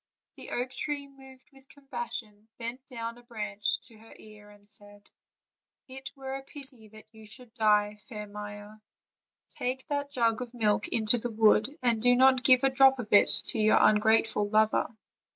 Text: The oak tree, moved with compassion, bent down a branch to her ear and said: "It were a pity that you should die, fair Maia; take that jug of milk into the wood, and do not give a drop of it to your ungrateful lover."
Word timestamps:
The 0.35 0.49
oak 0.49 0.71
tree, 0.71 1.07
moved 1.07 1.51
with 1.53 1.69
compassion, 1.69 2.47
bent 2.57 2.83
down 2.87 3.19
a 3.19 3.21
branch 3.21 3.79
to 3.81 3.99
her 3.99 4.15
ear 4.17 4.49
and 4.49 4.67
said: 4.67 5.11
"It 5.87 6.11
were 6.15 6.33
a 6.33 6.41
pity 6.41 6.87
that 6.87 7.05
you 7.11 7.27
should 7.27 7.53
die, 7.53 7.97
fair 8.09 8.25
Maia; 8.25 8.77
take 9.49 9.85
that 9.89 10.09
jug 10.09 10.41
of 10.41 10.55
milk 10.55 10.87
into 10.87 11.19
the 11.19 11.29
wood, 11.29 11.67
and 11.83 12.01
do 12.01 12.15
not 12.15 12.41
give 12.43 12.63
a 12.63 12.69
drop 12.71 12.97
of 12.97 13.13
it 13.13 13.29
to 13.49 13.59
your 13.59 13.77
ungrateful 13.79 14.49
lover." 14.49 14.87